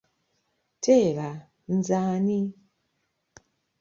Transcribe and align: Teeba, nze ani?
Teeba, 0.83 1.29
nze 1.75 1.97
ani? 2.13 2.39